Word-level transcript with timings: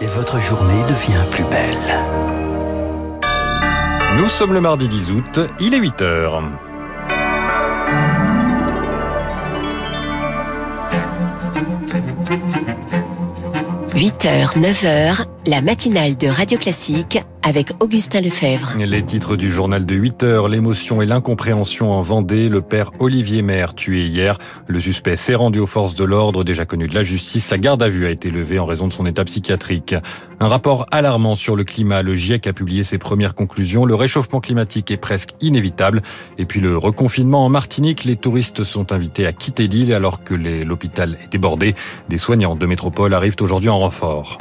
et 0.00 0.06
votre 0.06 0.40
journée 0.40 0.82
devient 0.84 1.24
plus 1.30 1.44
belle. 1.44 2.04
Nous 4.16 4.28
sommes 4.28 4.52
le 4.52 4.60
mardi 4.60 4.88
10 4.88 5.12
août, 5.12 5.40
il 5.60 5.74
est 5.74 5.78
8 5.78 6.02
heures. 6.02 6.42
8h, 13.94 14.56
9h, 14.58 15.24
la 15.46 15.62
matinale 15.62 16.16
de 16.16 16.28
Radio 16.28 16.58
Classique 16.58 17.20
avec 17.48 17.70
Augustin 17.80 18.20
Lefebvre. 18.20 18.74
Les 18.76 19.02
titres 19.02 19.34
du 19.34 19.50
journal 19.50 19.86
de 19.86 19.94
8 19.94 20.22
heures, 20.22 20.48
l'émotion 20.48 21.00
et 21.00 21.06
l'incompréhension 21.06 21.90
en 21.92 22.02
Vendée. 22.02 22.50
Le 22.50 22.60
père 22.60 22.90
Olivier 22.98 23.40
Maire 23.40 23.72
tué 23.72 24.04
hier. 24.04 24.36
Le 24.66 24.78
suspect 24.78 25.16
s'est 25.16 25.34
rendu 25.34 25.58
aux 25.58 25.66
forces 25.66 25.94
de 25.94 26.04
l'ordre, 26.04 26.44
déjà 26.44 26.66
connu 26.66 26.88
de 26.88 26.94
la 26.94 27.02
justice. 27.02 27.46
Sa 27.46 27.56
garde 27.56 27.82
à 27.82 27.88
vue 27.88 28.04
a 28.04 28.10
été 28.10 28.28
levée 28.28 28.58
en 28.58 28.66
raison 28.66 28.86
de 28.86 28.92
son 28.92 29.06
état 29.06 29.24
psychiatrique. 29.24 29.94
Un 30.40 30.46
rapport 30.46 30.84
alarmant 30.90 31.34
sur 31.34 31.56
le 31.56 31.64
climat. 31.64 32.02
Le 32.02 32.14
GIEC 32.14 32.46
a 32.46 32.52
publié 32.52 32.84
ses 32.84 32.98
premières 32.98 33.34
conclusions. 33.34 33.86
Le 33.86 33.94
réchauffement 33.94 34.40
climatique 34.40 34.90
est 34.90 34.98
presque 34.98 35.30
inévitable. 35.40 36.02
Et 36.36 36.44
puis 36.44 36.60
le 36.60 36.76
reconfinement 36.76 37.46
en 37.46 37.48
Martinique. 37.48 38.04
Les 38.04 38.16
touristes 38.16 38.62
sont 38.62 38.92
invités 38.92 39.24
à 39.26 39.32
quitter 39.32 39.68
l'île 39.68 39.94
alors 39.94 40.22
que 40.22 40.34
l'hôpital 40.34 41.16
est 41.24 41.32
débordé. 41.32 41.74
Des 42.10 42.18
soignants 42.18 42.56
de 42.56 42.66
métropole 42.66 43.14
arrivent 43.14 43.36
aujourd'hui 43.40 43.70
en 43.70 43.78
renfort. 43.78 44.36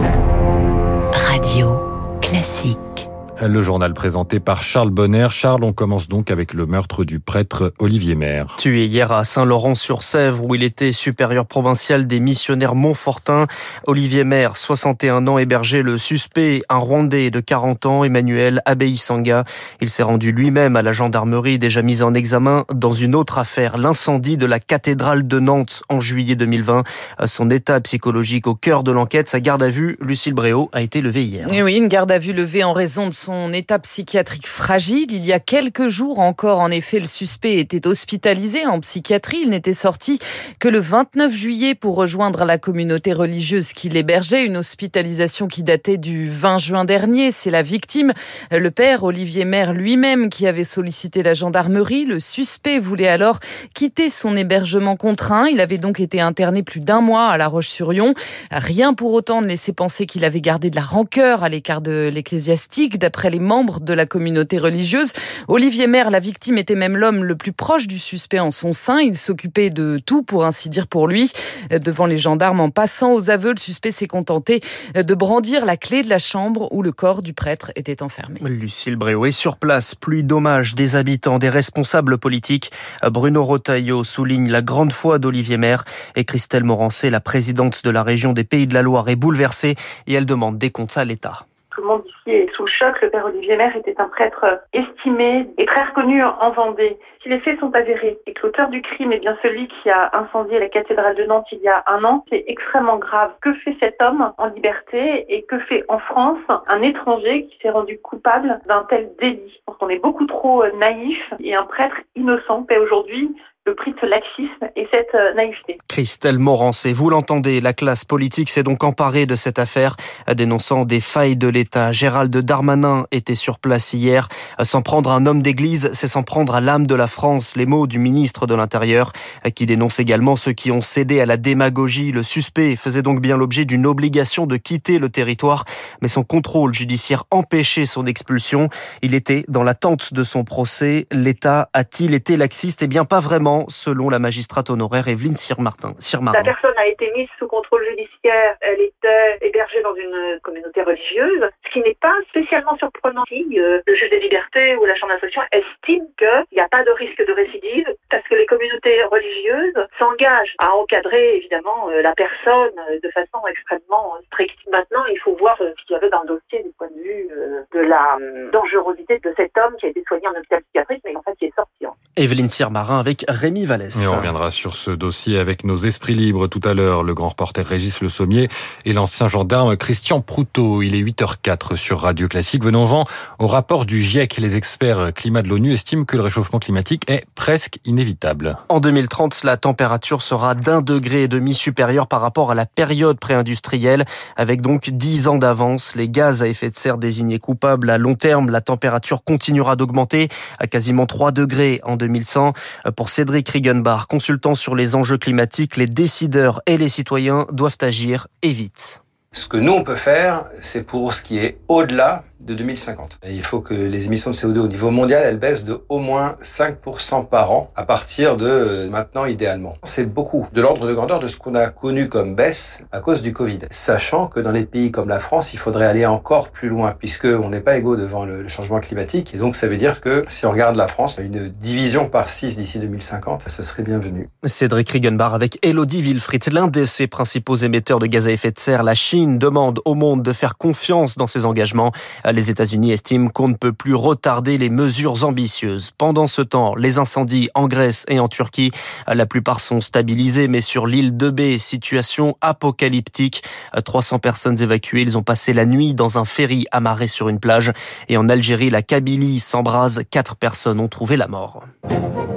Radio 1.14 1.97
classique. 2.21 3.09
Le 3.40 3.62
journal 3.62 3.94
présenté 3.94 4.40
par 4.40 4.64
Charles 4.64 4.90
Bonner. 4.90 5.27
Charles, 5.30 5.64
on 5.64 5.72
commence 5.72 6.08
donc 6.08 6.32
avec 6.32 6.55
le 6.55 6.66
meurtre 6.66 7.04
du 7.04 7.20
prêtre 7.20 7.72
Olivier 7.78 8.16
Maire. 8.16 8.55
Tué 8.58 8.86
hier 8.86 9.12
à 9.12 9.23
Saint-Laurent-sur-Sèvre 9.23 10.44
où 10.44 10.55
il 10.55 10.64
était 10.64 10.91
supérieur 10.91 11.45
provincial 11.45 12.08
des 12.08 12.20
missionnaires 12.20 12.73
Montfortin. 12.73 13.45
Olivier 13.86 14.23
Maire, 14.23 14.58
61 14.58 15.28
ans, 15.28 15.38
hébergé 15.38 15.84
le 15.84 16.00
suspect, 16.00 16.64
un 16.70 16.78
Rwandais 16.78 17.30
de 17.30 17.40
40 17.40 17.86
ans, 17.86 18.04
Emmanuel 18.04 18.61
Abeisanga. 18.66 19.44
Il 19.81 19.89
s'est 19.92 20.04
rendu 20.04 20.31
lui-même 20.31 20.76
à 20.76 20.81
la 20.81 20.92
gendarmerie 20.92 21.59
déjà 21.59 21.83
mise 21.83 22.02
en 22.02 22.16
examen 22.16 22.66
dans 22.73 22.92
une 22.92 23.14
autre 23.14 23.38
affaire, 23.38 23.78
l'incendie 23.78 24.38
de 24.38 24.48
la 24.48 24.59
cathédrale 24.59 25.28
de 25.28 25.39
Nantes 25.39 25.83
en 25.89 26.00
juillet 26.00 26.36
2020. 26.36 26.83
Son 27.26 27.52
état 27.52 27.80
psychologique 27.81 28.48
au 28.48 28.56
cœur 28.56 28.83
de 28.83 28.92
l'enquête, 28.92 29.30
sa 29.30 29.39
garde 29.39 29.61
à 29.61 29.70
vue, 29.70 29.98
Lucille 30.02 30.33
Bréau, 30.33 30.70
a 30.73 30.81
été 30.81 31.02
levée 31.02 31.23
hier. 31.23 31.48
Et 31.54 31.61
oui, 31.61 31.78
une 31.78 31.88
garde 31.88 32.11
à 32.11 32.17
vue 32.17 32.33
levée 32.33 32.64
en 32.64 32.73
raison 32.73 33.08
de 33.08 33.14
son 33.14 33.27
état 33.53 33.80
psychiatrique 33.80 34.47
fragile. 34.47 35.11
Il 35.11 35.25
y 35.25 35.33
a 35.33 35.39
quelques 35.39 35.88
jours 35.88 36.20
encore, 36.20 36.59
en 36.59 36.72
effet, 36.72 37.00
le 37.00 37.06
suspect 37.06 37.56
était 37.59 37.88
hospitalisé 37.88 38.66
en 38.66 38.80
psychiatrie. 38.80 39.42
Il 39.44 39.50
n'était 39.50 39.73
sorti 39.73 40.20
que 40.59 40.67
le 40.67 40.80
29 40.80 41.33
juillet 41.33 41.75
pour 41.75 41.95
rejoindre 41.95 42.45
la 42.45 42.58
communauté 42.58 43.14
religieuse 43.14 43.73
qui 43.73 43.89
l'hébergeait. 43.89 44.45
Une 44.45 44.58
hospitalisation 44.58 45.48
qui 45.48 45.64
datait 45.64 45.98
du 45.98 46.30
20 46.30 46.58
juin 46.58 46.86
dernier. 46.86 47.31
C'est 47.31 47.52
la 47.52 47.61
victime, 47.61 48.14
le 48.52 48.72
père 48.72 49.03
Olivier 49.03 49.45
Maire 49.45 49.73
lui-même, 49.73 50.30
qui 50.30 50.48
avait 50.48 50.64
sollicité 50.64 51.23
la 51.23 51.33
gendarmerie. 51.33 52.05
Le 52.05 52.20
suspect 52.20 52.80
voulait 52.80 53.08
alors 53.08 53.39
quitter 53.73 54.09
son 54.09 54.36
hébergement 54.36 54.95
contraint. 54.95 55.48
Il 55.48 55.59
avait 55.59 55.78
donc 55.78 56.00
été 56.00 56.22
interné 56.22 56.64
plus 56.64 56.80
d'un 56.80 57.02
mois 57.02 57.28
à 57.28 57.38
La 57.38 57.48
Roche-sur-Yon. 57.48 58.14
Rien 58.52 58.94
pour 58.94 59.14
autant 59.14 59.42
ne 59.42 59.48
laissait 59.48 59.73
penser 59.73 60.05
qu'il 60.05 60.25
avait 60.25 60.42
gardé 60.42 60.70
de 60.70 60.75
la 60.75 60.81
rancœur 60.81 61.44
à 61.44 61.50
l'écart 61.50 61.81
de 61.81 62.09
l'ecclésiastique 62.14 62.98
les 63.26 63.40
membres 63.40 63.80
de 63.80 63.94
la 63.94 64.06
communauté 64.06 64.58
religieuse. 64.58 65.12
Olivier 65.48 65.88
Maire, 65.88 66.12
la 66.12 66.20
victime, 66.20 66.58
était 66.58 66.76
même 66.76 66.96
l'homme 66.96 67.23
le 67.23 67.36
plus 67.36 67.52
proche 67.52 67.88
du 67.88 68.00
suspect 68.00 68.40
en 68.40 68.52
son 68.52 68.73
sein. 68.73 69.00
Il 69.00 69.16
s'occupait 69.16 69.70
de 69.70 70.00
tout, 70.06 70.23
pour 70.23 70.46
ainsi 70.46 70.70
dire, 70.70 70.88
pour 70.88 71.08
lui. 71.08 71.32
Devant 71.70 72.06
les 72.06 72.18
gendarmes, 72.18 72.60
en 72.60 72.70
passant 72.70 73.14
aux 73.14 73.30
aveux, 73.30 73.52
le 73.52 73.60
suspect 73.60 73.92
s'est 73.92 74.08
contenté 74.08 74.62
de 74.95 75.16
brandir 75.16 75.66
la 75.66 75.78
clé 75.78 76.04
de 76.04 76.10
la 76.10 76.20
chambre 76.20 76.72
où 76.72 76.84
le 76.84 76.92
corps 76.92 77.22
du 77.22 77.34
prêtre 77.34 77.72
était 77.76 78.04
enfermé. 78.04 78.40
Lucille 78.44 78.95
Bréau 78.95 79.26
est 79.26 79.32
sur 79.32 79.58
place. 79.58 79.95
Pluie 79.95 80.23
d'hommages 80.23 80.76
des 80.76 80.95
habitants, 80.95 81.40
des 81.40 81.50
responsables 81.50 82.18
politiques. 82.18 82.72
Bruno 83.11 83.44
Rotaillot 83.44 84.04
souligne 84.04 84.50
la 84.50 84.61
grande 84.61 84.94
foi 84.94 85.20
d'Olivier 85.20 85.58
Maire 85.58 85.83
et 86.16 86.26
Christelle 86.26 86.64
Morancé, 86.64 87.10
la 87.10 87.20
présidente 87.20 87.83
de 87.83 87.89
la 87.89 88.04
région 88.04 88.33
des 88.33 88.44
Pays 88.44 88.67
de 88.67 88.73
la 88.73 88.82
Loire, 88.82 89.10
est 89.10 89.16
bouleversée 89.16 89.76
et 90.08 90.14
elle 90.14 90.26
demande 90.26 90.58
des 90.58 90.70
comptes 90.70 90.98
à 90.98 91.06
l'État 91.06 91.45
tout 91.77 91.83
le 91.83 91.89
monde 91.89 92.04
ici 92.08 92.32
est 92.32 92.46
Le 92.80 93.10
père 93.10 93.26
Olivier 93.26 93.58
Maire 93.58 93.76
était 93.76 93.99
un 93.99 94.08
prêtre 94.08 94.45
estimé 94.71 95.49
et 95.58 95.65
très 95.65 95.83
reconnu 95.83 96.23
en 96.23 96.52
Vendée. 96.52 96.95
Si 97.23 97.30
les 97.30 97.39
faits 97.39 97.60
sont 97.60 97.73
avérés 97.73 98.20
et 98.27 98.33
que 98.33 98.45
l'auteur 98.45 98.70
du 98.70 98.83
crime 98.83 99.11
est 99.11 99.20
bien 99.20 99.36
celui 99.42 99.67
qui 99.67 99.89
a 99.89 100.11
incendié 100.14 100.60
la 100.60 100.70
cathédrale 100.70 101.15
de 101.15 101.23
Nantes 101.23 101.48
il 101.52 101.60
y 101.60 101.67
a 101.67 101.83
un 101.88 102.04
an, 102.04 102.23
c'est 102.30 102.43
extrêmement 102.45 102.98
grave. 102.98 103.32
Que 103.42 103.52
fait 103.54 103.76
cet 103.80 103.99
homme 103.99 104.32
en 104.38 104.45
liberté 104.48 105.26
et 105.27 105.42
que 105.43 105.58
fait 105.58 105.86
en 105.88 105.98
France 105.98 106.39
un 106.67 106.83
étranger 106.83 107.48
qui 107.48 107.58
s'est 107.64 107.71
rendu 107.71 107.99
coupable 107.99 108.60
d'un 108.67 108.86
tel 108.89 109.09
délit? 109.20 109.52
Je 109.52 109.59
pense 109.65 109.77
qu'on 109.77 109.89
est 109.89 109.99
beaucoup 109.99 110.27
trop 110.27 110.64
naïf 110.77 111.33
et 111.39 111.55
un 111.55 111.65
prêtre 111.65 111.98
innocent 112.15 112.61
paie 112.64 112.77
aujourd'hui 112.77 113.36
le 113.67 113.76
prix 113.76 113.92
de 113.92 113.98
ce 114.00 114.05
laxisme 114.05 114.72
et 114.78 114.88
cette 114.89 115.14
naïveté. 115.36 115.78
Christelle 115.89 116.39
Morancé, 116.39 116.94
vous 116.94 117.10
l'entendez, 117.10 117.60
la 117.60 117.73
classe 117.73 118.05
politique 118.05 118.50
s'est 118.50 118.64
donc 118.64 118.83
emparée 118.86 119.26
de 119.26 119.36
cette 119.36 119.60
affaire, 119.60 119.98
dénonçant 120.33 120.86
des 120.86 121.02
failles 121.02 121.36
de 121.36 121.50
l'État. 121.50 121.92
Gérald 121.92 122.36
Darmanin 122.36 123.06
était 123.11 123.36
sur 123.36 123.60
place 123.60 123.94
hier. 123.94 124.30
S'en 124.64 124.82
prendre 124.82 125.11
un 125.11 125.26
homme 125.26 125.42
d'église, 125.42 125.89
c'est 125.92 126.08
s'en 126.08 126.23
prendre 126.23 126.56
à 126.56 126.61
l'âme 126.61 126.88
de 126.88 126.95
la 126.95 127.08
France. 127.08 127.58
Les 127.58 127.66
mots 127.66 127.88
du 127.88 128.00
ministre 128.00 128.48
de 128.48 128.56
l'Intérieur, 128.56 129.12
qui 129.54 129.66
dénonce 129.66 130.00
également 130.00 130.38
ceux 130.38 130.54
qui 130.54 130.72
ont 130.72 130.81
cédé 130.81 131.19
à 131.19 131.25
la 131.25 131.36
démagogie. 131.36 132.13
Le 132.13 132.24
suspect 132.24 132.77
faisait 132.77 133.01
donc 133.01 133.19
bien 133.19 133.36
l'objet 133.36 133.66
d'une 133.66 133.86
obligation 133.86 134.45
de 134.48 134.56
quitter 134.56 134.98
le 134.98 135.10
territoire, 135.10 135.66
mais 136.01 136.07
son 136.07 136.24
contrôle 136.24 136.74
judiciaire 136.74 137.25
empêchait 137.31 137.86
son 137.86 138.06
expulsion. 138.06 138.69
Il 139.01 139.13
était 139.13 139.44
dans 139.50 139.63
l'attente 139.63 140.13
de 140.13 140.24
son 140.24 140.45
procès. 140.45 141.06
L'État 141.12 141.69
a-t-il 141.74 142.13
été 142.13 142.38
laxiste? 142.38 142.81
Eh 142.83 142.88
bien, 142.88 143.04
pas 143.04 143.19
vraiment 143.19 143.56
selon 143.68 144.10
la 144.10 144.19
magistrate 144.19 144.69
honoraire 144.69 145.07
Evelyne 145.07 145.36
Sirmartin. 145.36 145.94
La 146.34 146.44
personne 146.44 146.78
a 146.78 146.88
été 146.88 147.12
mise 147.16 147.30
sous 147.40 147.48
contrôle 147.48 147.86
judiciaire, 147.90 148.56
elle 148.62 148.81
était 148.81 149.38
hébergée 149.42 149.81
dans 149.81 149.95
une 149.95 150.40
communauté 150.42 150.81
religieuse, 150.81 151.50
ce 151.66 151.72
qui 151.72 151.80
n'est 151.81 151.98
pas 152.01 152.16
spécialement 152.30 152.75
surprenant 152.78 153.24
si 153.28 153.48
euh, 153.60 153.81
le 153.86 153.95
juge 153.95 154.10
des 154.10 154.19
libertés 154.19 154.75
ou 154.75 154.86
la 154.86 154.95
chambre 154.95 155.12
d'instruction 155.13 155.42
estime 155.51 156.06
qu'il 156.18 156.45
n'y 156.54 156.62
a 156.62 156.68
pas 156.69 156.84
de 156.84 156.92
risque 156.92 157.25
de 157.25 157.34
récidive 157.34 157.88
parce 158.10 158.24
que 158.28 158.36
les 158.36 158.45
communautés 158.45 159.04
religieuses 159.04 159.88
s'engagent 160.00 160.56
à 160.60 160.74
encadrer 160.75 161.38
évidemment 161.38 161.89
euh, 161.89 162.01
la 162.01 162.13
personne 162.13 162.75
de 163.04 163.10
façon 163.12 163.45
extrêmement 163.50 164.13
stricte. 164.28 164.57
Maintenant, 164.72 165.06
il 165.12 165.19
faut 165.19 165.36
voir 165.36 165.57
euh, 165.62 165.72
ce 165.78 165.86
qu'il 165.86 165.94
y 165.94 165.98
avait 165.98 166.10
dans 166.10 166.22
le 166.22 166.28
dossier 166.28 166.63
du 166.63 166.72
point 166.78 166.88
de 166.88 167.01
vue 167.01 167.30
de 167.74 167.80
la 167.80 168.18
dangerosité 168.51 169.19
de 169.19 169.34
cet 169.38 169.57
homme 169.57 169.75
qui 169.80 169.86
a 169.86 169.89
été 169.89 170.04
soigné 170.07 170.28
en 170.28 170.31
hôpital 170.31 170.62
psychiatrique 170.63 171.01
mais 171.06 171.16
en 171.16 171.22
fait 171.22 171.36
qui 171.36 171.45
est 171.45 171.56
sorti. 171.56 171.86
Evelyne 172.18 172.50
Sirmarin 172.50 173.00
avec 173.00 173.24
Rémi 173.28 173.66
Vallès. 173.66 173.95
Et 173.95 174.07
on 174.07 174.16
reviendra 174.16 174.50
sur 174.50 174.75
ce 174.75 174.89
dossier 174.89 175.38
avec 175.38 175.63
nos 175.63 175.78
esprits 175.78 176.16
libres 176.16 176.48
tout 176.48 176.62
à 176.63 176.74
l'heure, 176.74 177.04
le 177.04 177.13
grand 177.13 177.30
reporter 177.30 177.63
Régis 177.63 178.01
Le 178.01 178.10
Sommier 178.10 178.50
et 178.86 178.94
l'ancien 178.94 179.28
gendarme 179.28 179.78
Christian 179.78 180.22
Proutot. 180.22 180.81
Il 180.81 180.95
est 180.95 181.01
8h04 181.01 181.75
sur 181.75 182.01
Radio 182.01 182.27
Classique. 182.27 182.63
Venons-en 182.63 183.04
au 183.38 183.45
rapport 183.45 183.86
du 183.86 184.01
GIEC. 184.01 184.38
Les 184.38 184.56
experts 184.56 185.13
climat 185.13 185.44
de 185.44 185.50
l'ONU 185.50 185.74
estiment 185.74 186.06
que 186.06 186.18
le 186.18 186.24
réchauffement 186.24 186.57
climatique 186.57 187.04
est 187.07 187.25
presque 187.36 187.77
inévitable. 187.86 188.57
En 188.69 188.80
2030, 188.80 189.44
la 189.44 189.57
température 189.57 190.24
sera 190.24 190.56
d'un 190.56 190.81
degré 190.81 191.24
et 191.24 191.27
demi 191.27 191.54
supérieure 191.54 192.07
par 192.07 192.22
rapport 192.22 192.50
à 192.50 192.56
la 192.56 192.66
période 192.66 193.19
pré-industrielle, 193.19 194.06
avec 194.36 194.62
donc 194.62 194.89
10 194.89 195.27
ans 195.27 195.38
d'avance. 195.38 195.95
Les 195.95 196.10
gaz 196.10 196.42
à 196.42 196.48
effet 196.48 196.72
de 196.72 196.75
serre 196.75 196.98
désignés 196.98 197.38
coupables 197.38 197.92
à 197.92 198.00
long 198.00 198.16
terme, 198.16 198.50
la 198.50 198.62
température 198.62 199.24
continuera 199.24 199.75
d'augmenter 199.75 200.30
à 200.57 200.66
quasiment 200.66 201.06
3 201.06 201.31
degrés 201.31 201.80
en 201.83 201.95
2100. 202.07 202.54
Pour 202.95 203.10
Cédric 203.10 203.50
Riegenbach, 203.50 204.06
consultant 204.07 204.56
sur 204.56 204.75
les 204.75 204.95
enjeux 204.95 205.18
climatiques, 205.18 205.78
les 205.78 205.88
décideurs 205.88 206.62
et 206.66 206.78
les 206.78 206.90
citoyens 206.90 207.45
doivent 207.51 207.78
agir 207.81 208.28
et 208.42 208.51
vite. 208.51 209.01
Ce 209.31 209.48
que 209.48 209.57
nous, 209.57 209.74
on 209.74 209.84
peut 209.84 209.95
faire, 209.95 210.45
c'est 210.62 210.83
pour 210.83 211.13
ce 211.13 211.24
qui 211.24 211.38
est 211.38 211.57
au-delà 211.68 212.24
de 212.39 212.54
2050. 212.54 213.19
Et 213.24 213.34
il 213.34 213.42
faut 213.42 213.62
que 213.62 213.74
les 213.74 214.06
émissions 214.06 214.31
de 214.31 214.36
CO2 214.36 214.60
au 214.60 214.68
niveau 214.68 214.92
mondial, 214.92 215.24
elles 215.25 215.39
baissent 215.39 215.66
de 215.66 215.81
au 215.89 216.00
moins 216.00 216.36
5% 216.42 217.28
par 217.28 217.51
an 217.51 217.68
à 217.75 217.84
partir 217.84 218.38
de 218.38 218.88
maintenant 218.92 219.25
idéalement. 219.25 219.75
C'est 219.84 220.06
beaucoup, 220.06 220.48
de 220.54 220.62
l'ordre 220.62 220.88
de 220.88 220.94
grandeur 220.94 221.19
de 221.19 221.28
ce 221.28 221.38
qu'on 221.38 221.56
a 221.56 221.68
connu 221.68 222.10
comme 222.10 222.36
baisse 222.36 222.84
à 222.92 223.00
cause 223.00 223.22
du 223.22 223.34
Covid. 223.34 223.60
Sachant 223.69 224.28
que 224.28 224.39
dans 224.39 224.51
les 224.51 224.66
pays 224.66 224.92
comme 224.92 225.10
la 225.10 225.19
France, 225.19 225.54
il 225.54 225.57
faudrait 225.60 225.86
aller 225.86 226.06
encore 226.06 226.50
plus 226.50 226.69
loin 226.69 226.95
puisque 226.98 227.25
on 227.25 227.50
n'est 227.50 227.62
pas 227.62 227.78
égaux 227.78 227.95
devant 227.95 228.25
le 228.25 228.48
changement 228.48 228.80
climatique. 228.80 229.34
Et 229.34 229.38
donc 229.38 229.56
ça 229.56 229.68
veut 229.68 229.78
dire 229.78 230.01
que 230.01 230.24
si 230.28 230.45
on 230.45 230.51
regarde 230.51 230.75
la 230.75 230.88
France, 230.88 231.19
une 231.22 231.50
division 231.50 232.10
par 232.10 232.30
6 232.30 232.57
d'ici 232.57 232.80
2050, 232.80 233.44
ce 233.48 233.63
serait 233.63 233.84
bienvenu. 233.84 234.30
Cédric 234.45 234.89
Riegenbach 234.89 235.34
avec 235.34 235.60
Elodie 235.63 236.01
Wilfried, 236.01 236.51
l'un 236.51 236.68
de 236.68 236.86
ses 236.86 237.07
principaux 237.07 237.56
émetteurs 237.56 238.00
de 238.00 238.06
gaz 238.06 238.28
à 238.28 238.31
effet 238.31 238.51
de 238.51 238.60
serre. 238.60 238.84
La 238.84 238.95
Chine 238.95 239.39
demande 239.39 239.80
au 239.86 239.95
monde 239.95 240.24
de 240.24 240.34
faire 240.34 240.57
confiance 240.57 241.16
dans 241.16 241.28
ses 241.28 241.45
engagements. 241.45 241.92
Les 242.31 242.51
États-Unis 242.51 242.91
estiment 242.91 243.29
qu'on 243.29 243.47
ne 243.47 243.56
peut 243.56 243.74
plus 243.74 243.95
retarder 243.95 244.57
les 244.57 244.69
mesures 244.69 245.24
ambitieuses. 245.24 245.91
Pendant 245.97 246.27
ce 246.27 246.41
temps, 246.41 246.75
les 246.75 247.00
incendies 247.00 247.50
en 247.56 247.68
Grèce 247.68 248.06
et 248.07 248.19
en 248.19 248.27
Turquie, 248.27 248.71
la 249.07 249.25
plupart 249.25 249.59
sont 249.59 249.81
stabilisés, 249.81 250.47
mais 250.47 250.62
sur 250.62 250.88
l'île 250.88 251.15
de 251.15 251.29
B, 251.29 251.57
situation 251.57 252.35
apocalyptique. 252.41 253.44
300 253.83 254.19
personnes 254.19 254.62
évacuées, 254.62 255.01
ils 255.01 255.18
ont 255.18 255.24
passé 255.24 255.53
la 255.53 255.65
nuit 255.65 255.94
dans 255.94 256.18
un 256.18 256.25
ferry 256.25 256.65
amarré 256.71 257.07
sur 257.07 257.29
une 257.29 257.39
plage. 257.39 257.71
Et 258.09 258.18
en 258.18 258.29
Algérie, 258.29 258.69
la 258.69 258.81
Kabylie 258.81 259.39
s'embrase, 259.39 260.01
quatre 260.09 260.35
personnes 260.35 260.79
ont 260.79 260.88
trouvé 260.88 261.18
la 261.18 261.27
mort. 261.27 261.63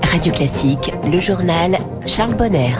Radio 0.02 0.32
Classique, 0.32 0.92
le 1.04 1.20
journal 1.20 1.78
Charles 2.06 2.34
Bonner. 2.34 2.74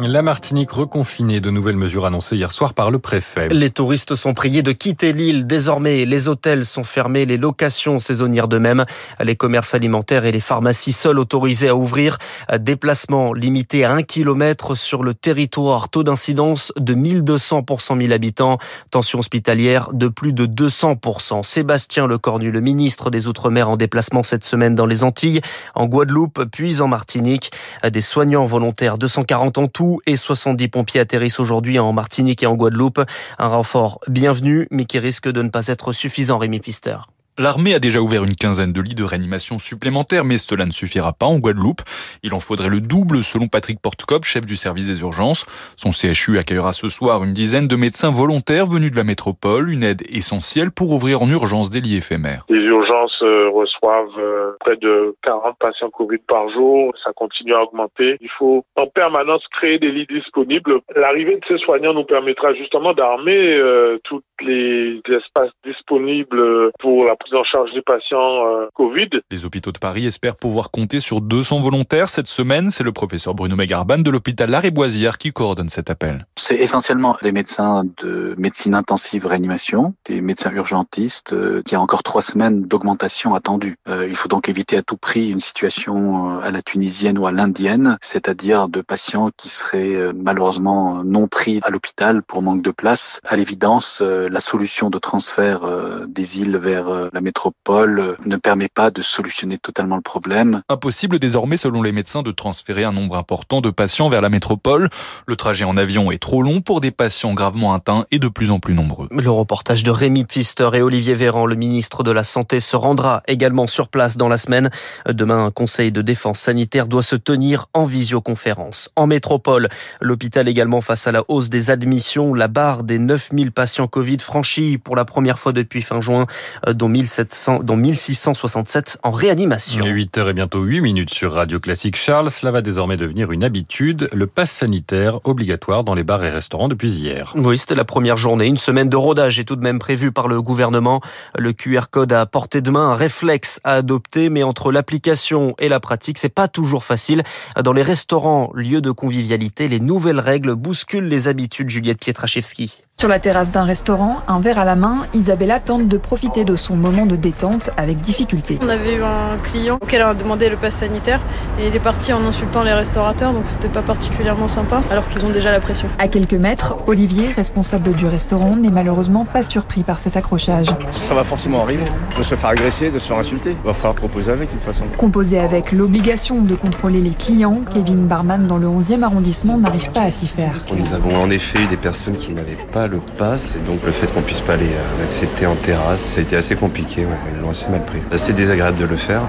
La 0.00 0.22
Martinique 0.22 0.70
reconfinée, 0.70 1.40
de 1.40 1.50
nouvelles 1.50 1.76
mesures 1.76 2.06
annoncées 2.06 2.36
hier 2.36 2.52
soir 2.52 2.72
par 2.72 2.92
le 2.92 3.00
préfet. 3.00 3.48
Les 3.48 3.70
touristes 3.70 4.14
sont 4.14 4.32
priés 4.32 4.62
de 4.62 4.70
quitter 4.70 5.12
l'île. 5.12 5.44
Désormais, 5.44 6.04
les 6.04 6.28
hôtels 6.28 6.64
sont 6.64 6.84
fermés, 6.84 7.26
les 7.26 7.36
locations 7.36 7.98
saisonnières 7.98 8.46
de 8.46 8.58
même. 8.58 8.84
Les 9.18 9.34
commerces 9.34 9.74
alimentaires 9.74 10.24
et 10.24 10.30
les 10.30 10.38
pharmacies 10.38 10.92
seuls 10.92 11.18
autorisés 11.18 11.68
à 11.68 11.74
ouvrir. 11.74 12.18
Déplacement 12.60 13.32
limité 13.32 13.84
à 13.84 13.92
un 13.92 14.04
kilomètre 14.04 14.76
sur 14.76 15.02
le 15.02 15.14
territoire. 15.14 15.88
Taux 15.88 16.04
d'incidence 16.04 16.72
de 16.76 16.94
1200 16.94 17.64
pour 17.64 17.80
100 17.80 17.98
000 17.98 18.12
habitants. 18.12 18.58
Tension 18.92 19.18
hospitalière 19.18 19.90
de 19.92 20.06
plus 20.06 20.32
de 20.32 20.46
200% 20.46 21.42
Sébastien 21.42 22.06
Lecornu, 22.06 22.52
le 22.52 22.60
ministre 22.60 23.10
des 23.10 23.26
Outre-mer 23.26 23.68
en 23.68 23.76
déplacement 23.76 24.22
cette 24.22 24.44
semaine 24.44 24.76
dans 24.76 24.86
les 24.86 25.02
Antilles, 25.02 25.40
en 25.74 25.86
Guadeloupe, 25.86 26.44
puis 26.52 26.80
en 26.80 26.86
Martinique. 26.86 27.50
Des 27.84 28.00
soignants 28.00 28.44
volontaires, 28.44 28.96
240 28.96 29.58
en 29.58 29.66
tout 29.66 29.87
et 30.06 30.16
70 30.16 30.68
pompiers 30.68 31.00
atterrissent 31.00 31.40
aujourd'hui 31.40 31.78
en 31.78 31.92
Martinique 31.92 32.42
et 32.42 32.46
en 32.46 32.54
Guadeloupe. 32.54 33.00
Un 33.38 33.48
renfort 33.48 34.00
bienvenu, 34.08 34.68
mais 34.70 34.84
qui 34.84 34.98
risque 34.98 35.28
de 35.28 35.42
ne 35.42 35.48
pas 35.48 35.66
être 35.68 35.92
suffisant, 35.92 36.38
Rémi 36.38 36.60
Pfister. 36.60 36.98
L'armée 37.40 37.72
a 37.72 37.78
déjà 37.78 38.00
ouvert 38.00 38.24
une 38.24 38.34
quinzaine 38.34 38.72
de 38.72 38.80
lits 38.82 38.96
de 38.96 39.04
réanimation 39.04 39.60
supplémentaires, 39.60 40.24
mais 40.24 40.38
cela 40.38 40.64
ne 40.64 40.72
suffira 40.72 41.12
pas 41.12 41.26
en 41.26 41.38
Guadeloupe. 41.38 41.82
Il 42.24 42.34
en 42.34 42.40
faudrait 42.40 42.68
le 42.68 42.80
double 42.80 43.22
selon 43.22 43.46
Patrick 43.46 43.80
Portcop, 43.80 44.24
chef 44.24 44.44
du 44.44 44.56
service 44.56 44.88
des 44.88 45.02
urgences. 45.02 45.46
Son 45.76 45.92
CHU 45.92 46.36
accueillera 46.38 46.72
ce 46.72 46.88
soir 46.88 47.22
une 47.22 47.32
dizaine 47.32 47.68
de 47.68 47.76
médecins 47.76 48.10
volontaires 48.10 48.66
venus 48.66 48.90
de 48.90 48.96
la 48.96 49.04
métropole, 49.04 49.70
une 49.70 49.84
aide 49.84 50.02
essentielle 50.12 50.72
pour 50.72 50.90
ouvrir 50.90 51.22
en 51.22 51.30
urgence 51.30 51.70
des 51.70 51.80
lits 51.80 51.96
éphémères. 51.96 52.44
Les 52.48 52.58
urgences 52.58 53.22
euh, 53.22 53.48
reçoivent 53.54 54.18
euh, 54.18 54.56
près 54.58 54.76
de 54.76 55.14
40 55.22 55.56
patients 55.60 55.90
Covid 55.90 56.18
par 56.26 56.48
jour. 56.50 56.92
Ça 57.04 57.12
continue 57.14 57.54
à 57.54 57.62
augmenter. 57.62 58.16
Il 58.20 58.30
faut 58.36 58.64
en 58.74 58.88
permanence 58.88 59.46
créer 59.52 59.78
des 59.78 59.92
lits 59.92 60.08
disponibles. 60.10 60.80
L'arrivée 60.96 61.36
de 61.36 61.44
ces 61.46 61.58
soignants 61.58 61.94
nous 61.94 62.04
permettra 62.04 62.52
justement 62.54 62.94
d'armer 62.94 63.38
euh, 63.38 63.98
tous 64.02 64.22
les 64.42 65.00
espaces 65.08 65.50
disponibles 65.64 66.70
pour 66.78 67.04
la 67.04 67.14
en 67.32 67.44
charge 67.44 67.72
des 67.74 67.82
patients 67.82 68.46
euh, 68.46 68.68
Covid. 68.74 69.08
Les 69.30 69.44
hôpitaux 69.44 69.72
de 69.72 69.78
Paris 69.78 70.06
espèrent 70.06 70.36
pouvoir 70.36 70.70
compter 70.70 71.00
sur 71.00 71.20
200 71.20 71.60
volontaires 71.60 72.08
cette 72.08 72.26
semaine. 72.26 72.70
C'est 72.70 72.84
le 72.84 72.92
professeur 72.92 73.34
Bruno 73.34 73.56
Megarban 73.56 73.98
de 73.98 74.10
l'hôpital 74.10 74.50
Lariboisière 74.50 75.18
qui 75.18 75.32
coordonne 75.32 75.68
cet 75.68 75.90
appel. 75.90 76.24
C'est 76.36 76.56
essentiellement 76.56 77.16
des 77.22 77.32
médecins 77.32 77.84
de 78.02 78.34
médecine 78.38 78.74
intensive 78.74 79.26
réanimation, 79.26 79.94
des 80.06 80.20
médecins 80.20 80.52
urgentistes, 80.52 81.32
euh, 81.32 81.62
qui 81.64 81.74
a 81.74 81.80
encore 81.80 82.02
trois 82.02 82.22
semaines 82.22 82.62
d'augmentation 82.62 83.34
attendue. 83.34 83.76
Euh, 83.88 84.06
il 84.08 84.16
faut 84.16 84.28
donc 84.28 84.48
éviter 84.48 84.76
à 84.76 84.82
tout 84.82 84.96
prix 84.96 85.30
une 85.30 85.40
situation 85.40 86.40
à 86.40 86.50
la 86.50 86.62
tunisienne 86.62 87.18
ou 87.18 87.26
à 87.26 87.32
l'indienne, 87.32 87.98
c'est-à-dire 88.00 88.68
de 88.68 88.80
patients 88.80 89.30
qui 89.36 89.48
seraient 89.48 90.12
malheureusement 90.14 91.02
non 91.04 91.28
pris 91.28 91.60
à 91.62 91.70
l'hôpital 91.70 92.22
pour 92.22 92.42
manque 92.42 92.62
de 92.62 92.70
place. 92.70 93.20
À 93.24 93.36
l'évidence, 93.36 94.02
la 94.30 94.40
solution 94.40 94.90
de 94.90 94.98
transfert 94.98 95.60
des 96.08 96.40
îles 96.40 96.56
vers 96.56 97.10
la 97.12 97.20
métropole 97.20 98.16
ne 98.24 98.36
permet 98.36 98.68
pas 98.68 98.90
de 98.90 99.02
solutionner 99.02 99.58
totalement 99.58 99.96
le 99.96 100.02
problème. 100.02 100.62
Impossible 100.68 101.18
désormais, 101.18 101.56
selon 101.56 101.82
les 101.82 101.92
médecins, 101.92 102.22
de 102.22 102.32
transférer 102.32 102.84
un 102.84 102.92
nombre 102.92 103.16
important 103.16 103.60
de 103.60 103.70
patients 103.70 104.08
vers 104.08 104.20
la 104.20 104.28
métropole. 104.28 104.90
Le 105.26 105.36
trajet 105.36 105.64
en 105.64 105.76
avion 105.76 106.10
est 106.10 106.22
trop 106.22 106.42
long 106.42 106.60
pour 106.60 106.80
des 106.80 106.90
patients 106.90 107.34
gravement 107.34 107.74
atteints 107.74 108.04
et 108.10 108.18
de 108.18 108.28
plus 108.28 108.50
en 108.50 108.58
plus 108.58 108.74
nombreux. 108.74 109.08
Le 109.10 109.30
reportage 109.30 109.82
de 109.82 109.90
Rémi 109.90 110.24
Pfister 110.24 110.68
et 110.74 110.82
Olivier 110.82 111.14
Véran, 111.14 111.46
le 111.46 111.54
ministre 111.54 112.02
de 112.02 112.10
la 112.10 112.24
Santé, 112.24 112.60
se 112.60 112.76
rendra 112.76 113.22
également 113.26 113.66
sur 113.66 113.88
place 113.88 114.16
dans 114.16 114.28
la 114.28 114.36
semaine. 114.36 114.70
Demain, 115.08 115.46
un 115.46 115.50
conseil 115.50 115.92
de 115.92 116.02
défense 116.02 116.38
sanitaire 116.38 116.86
doit 116.86 117.02
se 117.02 117.16
tenir 117.16 117.66
en 117.74 117.84
visioconférence. 117.84 118.90
En 118.96 119.06
métropole, 119.06 119.68
l'hôpital 120.00 120.48
également 120.48 120.80
face 120.80 121.06
à 121.06 121.12
la 121.12 121.22
hausse 121.28 121.48
des 121.48 121.70
admissions, 121.70 122.34
la 122.34 122.48
barre 122.48 122.84
des 122.84 122.98
9000 122.98 123.52
patients 123.52 123.88
Covid 123.88 124.17
franchie 124.22 124.78
pour 124.78 124.96
la 124.96 125.04
première 125.04 125.38
fois 125.38 125.52
depuis 125.52 125.82
fin 125.82 126.00
juin, 126.00 126.26
dont 126.66 126.88
1000 126.88 127.08
1700, 127.08 127.60
dont 127.62 127.76
1667 127.76 128.98
en 129.02 129.10
réanimation. 129.10 129.84
8h 129.84 130.30
et 130.30 130.32
bientôt 130.32 130.62
8 130.62 130.80
minutes 130.80 131.10
sur 131.10 131.32
Radio 131.32 131.58
Classique. 131.58 131.96
Charles, 131.96 132.30
cela 132.30 132.52
va 132.52 132.60
désormais 132.60 132.96
devenir 132.96 133.32
une 133.32 133.44
habitude, 133.44 134.08
le 134.12 134.26
pass 134.26 134.50
sanitaire 134.50 135.20
obligatoire 135.24 135.84
dans 135.84 135.94
les 135.94 136.04
bars 136.04 136.22
et 136.24 136.30
restaurants 136.30 136.68
depuis 136.68 136.90
hier. 136.90 137.32
Oui, 137.36 137.56
c'était 137.56 137.74
la 137.74 137.84
première 137.84 138.16
journée. 138.16 138.46
Une 138.46 138.56
semaine 138.56 138.88
de 138.88 138.96
rodage 138.96 139.38
est 139.38 139.44
tout 139.44 139.56
de 139.56 139.62
même 139.62 139.78
prévue 139.78 140.12
par 140.12 140.28
le 140.28 140.42
gouvernement. 140.42 141.00
Le 141.36 141.52
QR 141.52 141.88
code 141.90 142.12
à 142.12 142.26
portée 142.26 142.60
de 142.60 142.70
main, 142.70 142.90
un 142.90 142.94
réflexe 142.94 143.60
à 143.64 143.74
adopter, 143.74 144.28
mais 144.28 144.42
entre 144.42 144.70
l'application 144.70 145.54
et 145.58 145.68
la 145.68 145.80
pratique, 145.80 146.18
c'est 146.18 146.28
pas 146.28 146.48
toujours 146.48 146.84
facile. 146.84 147.22
Dans 147.62 147.72
les 147.72 147.82
restaurants, 147.82 148.50
lieux 148.54 148.80
de 148.80 148.90
convivialité, 148.90 149.68
les 149.68 149.80
nouvelles 149.80 150.20
règles 150.20 150.54
bousculent 150.54 151.08
les 151.08 151.28
habitudes, 151.28 151.70
Juliette 151.70 152.00
Pietraszewski. 152.00 152.82
Sur 153.00 153.08
la 153.08 153.20
terrasse 153.20 153.52
d'un 153.52 153.62
restaurant, 153.62 154.22
un 154.26 154.40
verre 154.40 154.58
à 154.58 154.64
la 154.64 154.74
main, 154.74 155.06
Isabella 155.14 155.60
tente 155.60 155.86
de 155.86 155.96
profiter 155.98 156.42
de 156.42 156.56
son 156.56 156.74
moment 156.74 157.06
de 157.06 157.14
détente 157.14 157.70
avec 157.76 158.00
difficulté. 158.00 158.58
On 158.60 158.68
avait 158.68 158.94
eu 158.94 159.04
un 159.04 159.36
client 159.40 159.78
auquel 159.80 160.02
on 160.02 160.06
a 160.06 160.14
demandé 160.14 160.48
le 160.48 160.56
pass 160.56 160.78
sanitaire 160.78 161.20
et 161.60 161.68
il 161.68 161.76
est 161.76 161.78
parti 161.78 162.12
en 162.12 162.26
insultant 162.26 162.64
les 162.64 162.72
restaurateurs, 162.72 163.32
donc 163.32 163.42
c'était 163.44 163.68
pas 163.68 163.82
particulièrement 163.82 164.48
sympa, 164.48 164.82
alors 164.90 165.06
qu'ils 165.06 165.24
ont 165.24 165.30
déjà 165.30 165.52
la 165.52 165.60
pression. 165.60 165.86
À 166.00 166.08
quelques 166.08 166.34
mètres, 166.34 166.74
Olivier, 166.88 167.28
responsable 167.28 167.92
du 167.92 168.04
restaurant, 168.06 168.56
n'est 168.56 168.68
malheureusement 168.68 169.24
pas 169.24 169.44
surpris 169.44 169.84
par 169.84 170.00
cet 170.00 170.16
accrochage. 170.16 170.66
Ça 170.90 171.14
va 171.14 171.22
forcément 171.22 171.62
arriver, 171.62 171.84
de 172.18 172.22
se 172.24 172.34
faire 172.34 172.50
agresser, 172.50 172.90
de 172.90 172.98
se 172.98 173.06
faire 173.06 173.18
insulter. 173.18 173.52
Il 173.62 173.64
va 173.64 173.74
falloir 173.74 173.94
composer 173.94 174.32
avec, 174.32 174.48
de 174.48 174.54
toute 174.54 174.62
façon. 174.64 174.82
Composer 174.96 175.38
avec 175.38 175.70
l'obligation 175.70 176.42
de 176.42 176.56
contrôler 176.56 177.00
les 177.00 177.10
clients, 177.10 177.60
Kevin 177.72 178.08
Barman, 178.08 178.48
dans 178.48 178.58
le 178.58 178.66
11e 178.66 179.04
arrondissement, 179.04 179.56
n'arrive 179.56 179.92
pas 179.92 180.02
à 180.02 180.10
s'y 180.10 180.26
faire. 180.26 180.64
Nous 180.76 180.92
avons 180.92 181.14
en 181.14 181.30
effet 181.30 181.62
eu 181.62 181.66
des 181.68 181.76
personnes 181.76 182.16
qui 182.16 182.32
n'avaient 182.32 182.56
pas 182.72 182.87
le 182.88 182.98
passe 183.16 183.56
et 183.56 183.60
donc 183.60 183.80
le 183.84 183.92
fait 183.92 184.12
qu'on 184.12 184.22
puisse 184.22 184.40
pas 184.40 184.56
les 184.56 184.66
euh, 184.66 185.04
accepter 185.04 185.46
en 185.46 185.54
terrasse, 185.54 186.14
ça 186.14 186.20
a 186.20 186.22
été 186.22 186.36
assez 186.36 186.56
compliqué, 186.56 187.04
ouais, 187.04 187.16
ils 187.34 187.40
l'ont 187.40 187.50
assez 187.50 187.68
mal 187.68 187.84
pris. 187.84 188.00
C'est 188.08 188.14
assez 188.14 188.32
désagréable 188.32 188.78
de 188.78 188.84
le 188.84 188.96
faire, 188.96 189.22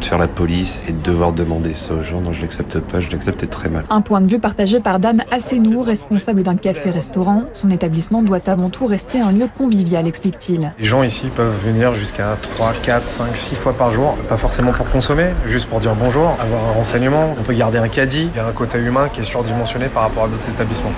de 0.00 0.04
faire 0.04 0.18
la 0.18 0.28
police 0.28 0.82
et 0.88 0.92
de 0.92 1.02
devoir 1.02 1.32
demander 1.32 1.74
ça 1.74 1.94
aux 1.94 2.02
gens, 2.02 2.20
non 2.20 2.32
je 2.32 2.42
l'accepte 2.42 2.78
pas, 2.80 3.00
je 3.00 3.10
l'accepte 3.10 3.48
très 3.48 3.68
mal. 3.68 3.84
Un 3.90 4.00
point 4.00 4.20
de 4.20 4.30
vue 4.30 4.38
partagé 4.38 4.80
par 4.80 4.98
Dan 4.98 5.24
Assenou, 5.30 5.82
responsable 5.82 6.42
d'un 6.42 6.56
café-restaurant. 6.56 7.44
Son 7.54 7.70
établissement 7.70 8.22
doit 8.22 8.40
avant 8.46 8.70
tout 8.70 8.86
rester 8.86 9.20
un 9.20 9.32
lieu 9.32 9.48
convivial, 9.56 10.06
explique-t-il. 10.06 10.72
Les 10.78 10.84
gens 10.84 11.02
ici 11.02 11.26
peuvent 11.34 11.56
venir 11.64 11.94
jusqu'à 11.94 12.36
3, 12.40 12.72
4, 12.82 13.06
5, 13.06 13.36
6 13.36 13.54
fois 13.54 13.72
par 13.72 13.90
jour, 13.90 14.16
pas 14.28 14.36
forcément 14.36 14.72
pour 14.72 14.86
consommer, 14.88 15.28
juste 15.46 15.68
pour 15.68 15.80
dire 15.80 15.94
bonjour, 15.94 16.36
avoir 16.40 16.70
un 16.70 16.72
renseignement, 16.72 17.34
on 17.38 17.42
peut 17.42 17.54
garder 17.54 17.78
un 17.78 17.88
caddie, 17.88 18.28
il 18.34 18.36
y 18.36 18.40
a 18.40 18.46
un 18.46 18.52
quota 18.52 18.78
humain 18.78 19.08
qui 19.12 19.20
est 19.20 19.24
surdimensionné 19.24 19.86
par 19.86 20.04
rapport 20.04 20.24
à 20.24 20.28
d'autres 20.28 20.48
établissements. 20.48 20.92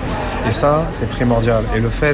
Et 0.47 0.51
ça, 0.51 0.85
c'est 0.93 1.09
primordial. 1.09 1.63
Et 1.75 1.79
le 1.79 1.89
fait 1.89 2.06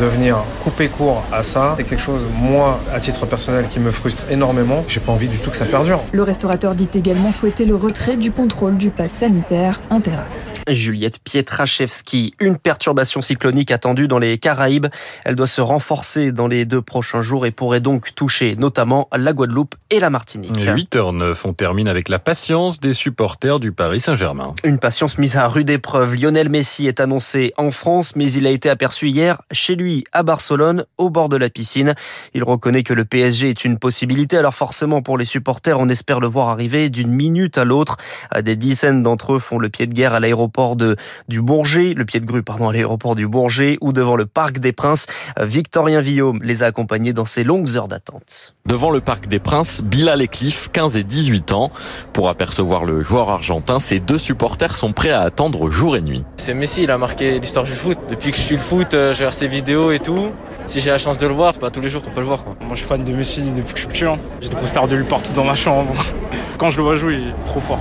de 0.00 0.06
venir 0.06 0.38
couper 0.62 0.88
court 0.88 1.24
à 1.32 1.42
ça, 1.42 1.74
c'est 1.76 1.84
quelque 1.84 2.00
chose, 2.00 2.26
moi, 2.32 2.80
à 2.92 3.00
titre 3.00 3.26
personnel, 3.26 3.66
qui 3.68 3.80
me 3.80 3.90
frustre 3.90 4.24
énormément. 4.30 4.84
J'ai 4.88 5.00
pas 5.00 5.12
envie 5.12 5.28
du 5.28 5.38
tout 5.38 5.50
que 5.50 5.56
ça 5.56 5.64
perdure. 5.64 6.00
Le 6.12 6.22
restaurateur 6.22 6.74
dit 6.74 6.88
également 6.94 7.32
souhaiter 7.32 7.64
le 7.64 7.74
retrait 7.74 8.16
du 8.16 8.30
contrôle 8.30 8.76
du 8.76 8.90
pass 8.90 9.12
sanitaire 9.12 9.80
en 9.90 10.00
terrasse. 10.00 10.54
Juliette 10.68 11.18
Pietraszewski, 11.22 12.34
une 12.40 12.56
perturbation 12.56 13.20
cyclonique 13.20 13.70
attendue 13.70 14.08
dans 14.08 14.18
les 14.18 14.38
Caraïbes. 14.38 14.86
Elle 15.24 15.36
doit 15.36 15.46
se 15.46 15.60
renforcer 15.60 16.32
dans 16.32 16.46
les 16.46 16.64
deux 16.64 16.82
prochains 16.82 17.22
jours 17.22 17.46
et 17.46 17.50
pourrait 17.50 17.80
donc 17.80 18.14
toucher 18.14 18.54
notamment 18.56 19.08
la 19.16 19.32
Guadeloupe 19.32 19.74
et 19.90 20.00
la 20.00 20.10
Martinique. 20.10 20.58
8h09, 20.58 21.36
on 21.44 21.52
termine 21.52 21.88
avec 21.88 22.08
la 22.08 22.18
patience 22.18 22.80
des 22.80 22.94
supporters 22.94 23.60
du 23.60 23.72
Paris 23.72 24.00
Saint-Germain. 24.00 24.54
Une 24.64 24.78
patience 24.78 25.18
mise 25.18 25.36
à 25.36 25.48
rude 25.48 25.70
épreuve. 25.70 26.14
Lionel 26.14 26.48
Messi 26.48 26.86
est 26.86 27.00
annoncé 27.00 27.52
en 27.56 27.70
France, 27.70 28.14
mais 28.16 28.30
il 28.30 28.46
a 28.46 28.50
été 28.50 28.70
aperçu 28.70 29.08
hier 29.08 29.37
chez 29.50 29.74
lui 29.74 30.04
à 30.12 30.22
Barcelone, 30.22 30.84
au 30.96 31.10
bord 31.10 31.28
de 31.28 31.36
la 31.36 31.50
piscine. 31.50 31.94
Il 32.34 32.44
reconnaît 32.44 32.82
que 32.82 32.94
le 32.94 33.04
PSG 33.04 33.50
est 33.50 33.64
une 33.64 33.78
possibilité, 33.78 34.36
alors 34.36 34.54
forcément 34.54 35.02
pour 35.02 35.18
les 35.18 35.24
supporters, 35.24 35.78
on 35.78 35.88
espère 35.88 36.20
le 36.20 36.26
voir 36.26 36.48
arriver 36.48 36.90
d'une 36.90 37.10
minute 37.10 37.58
à 37.58 37.64
l'autre. 37.64 37.96
Des 38.42 38.56
dizaines 38.56 39.02
d'entre 39.02 39.34
eux 39.34 39.38
font 39.38 39.58
le 39.58 39.68
pied 39.68 39.86
de 39.86 39.94
guerre 39.94 40.14
à 40.14 40.20
l'aéroport 40.20 40.76
de, 40.76 40.96
du 41.28 41.40
Bourget, 41.40 41.94
le 41.94 42.04
pied 42.04 42.20
de 42.20 42.26
grue, 42.26 42.42
pardon, 42.42 42.68
à 42.68 42.72
l'aéroport 42.72 43.14
du 43.14 43.26
Bourget 43.26 43.78
ou 43.80 43.92
devant 43.92 44.16
le 44.16 44.26
Parc 44.26 44.58
des 44.58 44.72
Princes. 44.72 45.06
Victorien 45.40 46.00
Villaume 46.00 46.40
les 46.42 46.62
a 46.62 46.66
accompagnés 46.66 47.12
dans 47.12 47.24
ces 47.24 47.44
longues 47.44 47.76
heures 47.76 47.88
d'attente. 47.88 48.54
Devant 48.66 48.90
le 48.90 49.00
Parc 49.00 49.28
des 49.28 49.38
Princes, 49.38 49.82
Bilal 49.82 50.20
et 50.22 50.28
Cliff, 50.28 50.68
15 50.72 50.96
et 50.96 51.04
18 51.04 51.52
ans. 51.52 51.70
Pour 52.12 52.28
apercevoir 52.28 52.84
le 52.84 53.02
joueur 53.02 53.30
argentin, 53.30 53.80
ces 53.80 53.98
deux 53.98 54.18
supporters 54.18 54.76
sont 54.76 54.92
prêts 54.92 55.10
à 55.10 55.22
attendre 55.22 55.70
jour 55.70 55.96
et 55.96 56.00
nuit. 56.00 56.24
C'est 56.36 56.54
Messi, 56.54 56.82
il 56.82 56.90
a 56.90 56.98
marqué 56.98 57.40
l'histoire 57.40 57.64
du 57.64 57.72
foot. 57.72 57.98
Depuis 58.10 58.30
que 58.30 58.36
je 58.36 58.42
suis 58.42 58.56
le 58.56 58.60
foot, 58.60 58.94
regarde 59.18 59.34
ses 59.34 59.48
vidéos 59.48 59.90
et 59.92 59.98
tout. 59.98 60.32
Si 60.66 60.80
j'ai 60.80 60.90
la 60.90 60.98
chance 60.98 61.18
de 61.18 61.26
le 61.26 61.34
voir, 61.34 61.52
c'est 61.54 61.60
pas 61.60 61.70
tous 61.70 61.80
les 61.80 61.90
jours 61.90 62.02
qu'on 62.02 62.10
peut 62.10 62.20
le 62.20 62.26
voir. 62.26 62.44
Moi 62.44 62.70
je 62.72 62.76
suis 62.76 62.86
fan 62.86 63.02
de 63.02 63.12
Messi 63.12 63.40
depuis 63.52 63.74
que 63.74 63.80
je 63.80 63.86
suis 63.86 63.88
petit. 63.88 64.20
J'ai 64.40 64.48
des 64.48 64.56
posters 64.56 64.86
de 64.86 64.96
lui 64.96 65.04
partout 65.04 65.32
dans 65.32 65.44
ma 65.44 65.54
chambre. 65.54 65.92
Quand 66.58 66.70
je 66.70 66.76
le 66.76 66.82
vois 66.84 66.96
jouer, 66.96 67.14
il 67.14 67.28
est 67.28 67.44
trop 67.44 67.60
fort. 67.60 67.80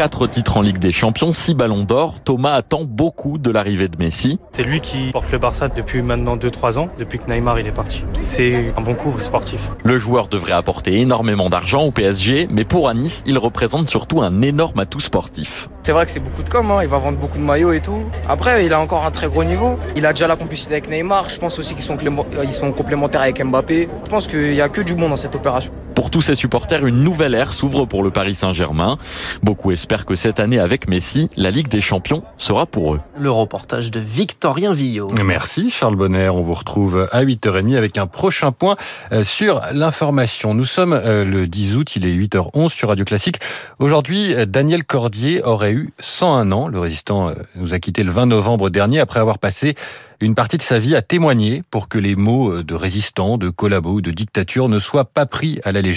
Quatre 0.00 0.26
titres 0.26 0.56
en 0.56 0.62
Ligue 0.62 0.78
des 0.78 0.92
Champions, 0.92 1.34
six 1.34 1.52
ballons 1.52 1.84
d'or. 1.84 2.20
Thomas 2.20 2.52
attend 2.52 2.84
beaucoup 2.86 3.36
de 3.36 3.50
l'arrivée 3.50 3.88
de 3.88 3.98
Messi. 3.98 4.40
C'est 4.50 4.62
lui 4.62 4.80
qui 4.80 5.10
porte 5.12 5.30
le 5.30 5.36
Barça 5.36 5.68
depuis 5.68 6.00
maintenant 6.00 6.38
2-3 6.38 6.78
ans, 6.78 6.88
depuis 6.98 7.18
que 7.18 7.30
Neymar 7.30 7.60
il 7.60 7.66
est 7.66 7.70
parti. 7.70 8.04
C'est 8.22 8.72
un 8.78 8.80
bon 8.80 8.94
coup 8.94 9.12
sportif. 9.18 9.70
Le 9.84 9.98
joueur 9.98 10.28
devrait 10.28 10.54
apporter 10.54 10.98
énormément 11.00 11.50
d'argent 11.50 11.84
au 11.84 11.90
PSG, 11.90 12.48
mais 12.50 12.64
pour 12.64 12.90
Nice, 12.94 13.22
il 13.26 13.36
représente 13.36 13.90
surtout 13.90 14.22
un 14.22 14.40
énorme 14.40 14.80
atout 14.80 15.00
sportif. 15.00 15.68
C'est 15.82 15.92
vrai 15.92 16.06
que 16.06 16.12
c'est 16.12 16.20
beaucoup 16.20 16.44
de 16.44 16.48
com, 16.48 16.70
hein. 16.70 16.78
il 16.80 16.88
va 16.88 16.96
vendre 16.96 17.18
beaucoup 17.18 17.36
de 17.36 17.44
maillots 17.44 17.72
et 17.72 17.82
tout. 17.82 18.00
Après, 18.26 18.64
il 18.64 18.72
a 18.72 18.80
encore 18.80 19.04
un 19.04 19.10
très 19.10 19.28
gros 19.28 19.44
niveau. 19.44 19.78
Il 19.96 20.06
a 20.06 20.14
déjà 20.14 20.26
la 20.26 20.36
complicité 20.36 20.72
avec 20.72 20.88
Neymar. 20.88 21.28
Je 21.28 21.38
pense 21.38 21.58
aussi 21.58 21.74
qu'ils 21.74 21.84
sont, 21.84 21.98
ils 22.42 22.52
sont 22.54 22.72
complémentaires 22.72 23.20
avec 23.20 23.44
Mbappé. 23.44 23.90
Je 24.04 24.10
pense 24.10 24.26
qu'il 24.26 24.52
n'y 24.52 24.62
a 24.62 24.70
que 24.70 24.80
du 24.80 24.94
bon 24.94 25.10
dans 25.10 25.16
cette 25.16 25.34
opération. 25.34 25.72
Pour 26.00 26.08
tous 26.08 26.22
ses 26.22 26.34
supporters, 26.34 26.86
une 26.86 27.04
nouvelle 27.04 27.34
ère 27.34 27.52
s'ouvre 27.52 27.84
pour 27.84 28.02
le 28.02 28.10
Paris 28.10 28.34
Saint-Germain. 28.34 28.96
Beaucoup 29.42 29.70
espèrent 29.70 30.06
que 30.06 30.14
cette 30.14 30.40
année, 30.40 30.58
avec 30.58 30.88
Messi, 30.88 31.28
la 31.36 31.50
Ligue 31.50 31.68
des 31.68 31.82
Champions 31.82 32.22
sera 32.38 32.64
pour 32.64 32.94
eux. 32.94 33.00
Le 33.18 33.30
reportage 33.30 33.90
de 33.90 34.00
Victorien 34.00 34.72
Villot. 34.72 35.08
Merci 35.22 35.68
Charles 35.68 35.96
Bonner. 35.96 36.30
On 36.30 36.40
vous 36.40 36.54
retrouve 36.54 37.06
à 37.12 37.22
8h30 37.22 37.76
avec 37.76 37.98
un 37.98 38.06
prochain 38.06 38.50
point 38.50 38.76
euh, 39.12 39.24
sur 39.24 39.60
l'information. 39.74 40.54
Nous 40.54 40.64
sommes 40.64 40.94
euh, 40.94 41.22
le 41.22 41.46
10 41.46 41.76
août, 41.76 41.94
il 41.96 42.06
est 42.06 42.16
8h11 42.16 42.70
sur 42.70 42.88
Radio 42.88 43.04
Classique. 43.04 43.36
Aujourd'hui, 43.78 44.34
euh, 44.34 44.46
Daniel 44.46 44.84
Cordier 44.84 45.42
aurait 45.42 45.72
eu 45.72 45.90
101 45.98 46.50
ans. 46.50 46.68
Le 46.68 46.78
résistant 46.78 47.30
nous 47.56 47.74
a 47.74 47.78
quitté 47.78 48.04
le 48.04 48.10
20 48.10 48.24
novembre 48.24 48.70
dernier 48.70 49.00
après 49.00 49.20
avoir 49.20 49.38
passé 49.38 49.74
une 50.22 50.34
partie 50.34 50.58
de 50.58 50.62
sa 50.62 50.78
vie 50.78 50.94
à 50.94 51.00
témoigner 51.00 51.62
pour 51.70 51.88
que 51.88 51.98
les 51.98 52.14
mots 52.14 52.62
de 52.62 52.74
résistant, 52.74 53.38
de 53.38 53.48
collabo 53.48 53.92
ou 53.92 54.00
de 54.02 54.10
dictature 54.10 54.68
ne 54.68 54.78
soient 54.78 55.06
pas 55.06 55.24
pris 55.24 55.60
à 55.64 55.72
la 55.72 55.80
légère. 55.80 55.89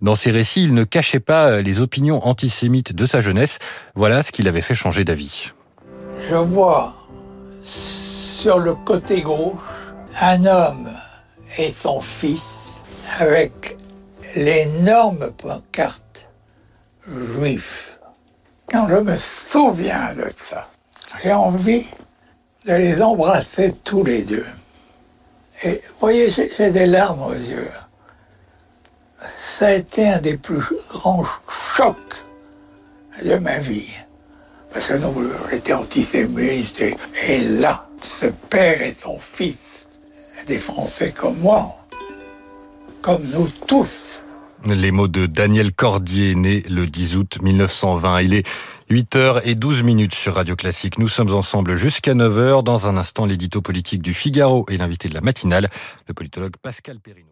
Dans 0.00 0.14
ses 0.14 0.30
récits, 0.30 0.62
il 0.62 0.74
ne 0.74 0.84
cachait 0.84 1.20
pas 1.20 1.60
les 1.60 1.80
opinions 1.80 2.26
antisémites 2.26 2.92
de 2.92 3.06
sa 3.06 3.20
jeunesse. 3.20 3.58
Voilà 3.94 4.22
ce 4.22 4.32
qui 4.32 4.42
l'avait 4.42 4.62
fait 4.62 4.74
changer 4.74 5.04
d'avis. 5.04 5.52
Je 6.28 6.36
vois 6.36 6.94
sur 7.62 8.58
le 8.58 8.74
côté 8.74 9.22
gauche 9.22 9.92
un 10.20 10.44
homme 10.44 10.88
et 11.58 11.72
son 11.72 12.00
fils 12.00 12.40
avec 13.18 13.76
l'énorme 14.36 15.32
pancarte 15.32 16.30
juif. 17.02 17.98
Quand 18.70 18.88
je 18.88 18.96
me 18.96 19.16
souviens 19.16 20.14
de 20.14 20.26
ça, 20.36 20.68
j'ai 21.22 21.32
envie 21.32 21.86
de 22.66 22.74
les 22.74 23.02
embrasser 23.02 23.74
tous 23.82 24.04
les 24.04 24.24
deux. 24.24 24.46
Et 25.64 25.72
vous 25.72 25.94
voyez, 26.00 26.30
j'ai 26.30 26.70
des 26.70 26.86
larmes 26.86 27.22
aux 27.22 27.32
yeux. 27.32 27.70
Ça 29.58 29.66
a 29.66 29.72
été 29.72 30.08
un 30.08 30.20
des 30.20 30.36
plus 30.36 30.62
grands 30.88 31.24
chocs 31.74 32.24
de 33.24 33.34
ma 33.38 33.58
vie. 33.58 33.92
Parce 34.72 34.86
que 34.86 34.94
nous, 34.94 35.12
j'étais 35.50 35.72
antisémite, 35.72 36.80
et 37.26 37.40
là, 37.40 37.88
ce 38.00 38.26
père 38.50 38.80
et 38.80 38.94
son 38.96 39.18
fils, 39.18 39.88
des 40.46 40.58
Français 40.58 41.10
comme 41.10 41.38
moi, 41.38 41.74
comme 43.02 43.24
nous 43.32 43.48
tous. 43.66 44.22
Les 44.64 44.92
mots 44.92 45.08
de 45.08 45.26
Daniel 45.26 45.72
Cordier, 45.72 46.36
né 46.36 46.62
le 46.70 46.86
10 46.86 47.16
août 47.16 47.38
1920. 47.42 48.20
Il 48.20 48.34
est 48.34 48.46
8h12 48.92 49.82
minutes 49.82 50.14
sur 50.14 50.34
Radio 50.36 50.54
Classique. 50.54 51.00
Nous 51.00 51.08
sommes 51.08 51.34
ensemble 51.34 51.74
jusqu'à 51.74 52.14
9h. 52.14 52.62
Dans 52.62 52.86
un 52.86 52.96
instant, 52.96 53.26
l'édito 53.26 53.60
politique 53.60 54.02
du 54.02 54.14
Figaro 54.14 54.66
et 54.70 54.76
l'invité 54.76 55.08
de 55.08 55.14
la 55.14 55.20
matinale, 55.20 55.68
le 56.06 56.14
politologue 56.14 56.54
Pascal 56.62 57.00
Perrineau. 57.00 57.27